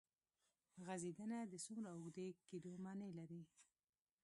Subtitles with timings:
[0.85, 3.41] غځېدنه د څومره اوږدې کېدو معنی لري.